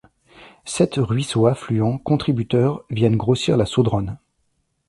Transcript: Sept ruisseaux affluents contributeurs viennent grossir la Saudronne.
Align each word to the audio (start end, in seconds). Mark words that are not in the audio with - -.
Sept 0.65 0.95
ruisseaux 0.97 1.45
affluents 1.45 1.99
contributeurs 1.99 2.83
viennent 2.89 3.17
grossir 3.17 3.55
la 3.55 3.67
Saudronne. 3.67 4.17